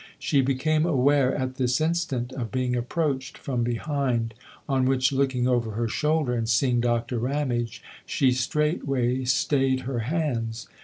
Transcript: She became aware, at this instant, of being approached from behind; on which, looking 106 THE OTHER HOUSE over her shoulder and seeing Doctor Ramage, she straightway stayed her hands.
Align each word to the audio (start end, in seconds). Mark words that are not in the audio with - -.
She 0.17 0.41
became 0.41 0.83
aware, 0.87 1.35
at 1.35 1.57
this 1.57 1.79
instant, 1.79 2.33
of 2.33 2.49
being 2.51 2.75
approached 2.75 3.37
from 3.37 3.61
behind; 3.63 4.33
on 4.67 4.85
which, 4.85 5.11
looking 5.11 5.45
106 5.45 5.45
THE 5.45 5.51
OTHER 5.51 5.59
HOUSE 5.59 5.67
over 5.77 5.81
her 5.83 5.87
shoulder 5.87 6.33
and 6.33 6.49
seeing 6.49 6.81
Doctor 6.81 7.19
Ramage, 7.19 7.83
she 8.03 8.31
straightway 8.31 9.25
stayed 9.25 9.81
her 9.81 9.99
hands. 9.99 10.67